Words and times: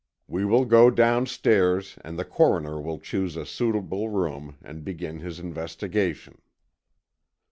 We 0.27 0.45
will 0.45 0.65
go 0.65 0.89
downstairs, 0.89 1.99
and 2.03 2.17
the 2.17 2.25
Coroner 2.25 2.81
will 2.81 2.97
choose 2.97 3.35
a 3.37 3.45
suitable 3.45 4.09
room, 4.09 4.57
and 4.63 4.83
begin 4.83 5.19
his 5.19 5.37
investigation." 5.37 6.39